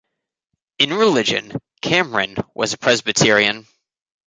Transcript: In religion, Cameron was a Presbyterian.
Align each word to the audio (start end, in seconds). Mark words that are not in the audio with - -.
In 0.79 0.95
religion, 0.95 1.51
Cameron 1.83 2.35
was 2.55 2.73
a 2.73 2.77
Presbyterian. 2.79 3.67